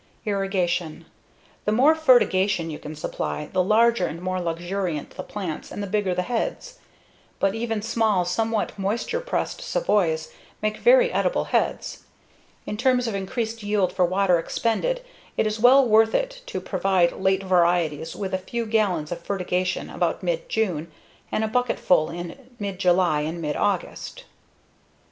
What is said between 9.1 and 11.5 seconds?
stressed savoys make very edible